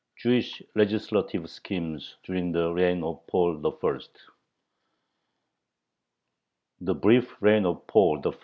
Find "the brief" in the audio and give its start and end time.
6.79-7.35